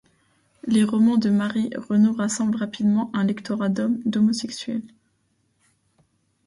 Les 0.65 0.83
romans 0.83 1.17
de 1.19 1.29
Mary 1.29 1.69
Renault 1.77 2.13
rassemblent 2.13 2.57
rapidement 2.57 3.11
un 3.13 3.23
lectorat 3.23 3.69
d'hommes 3.69 3.99
homosexuels. 4.15 4.81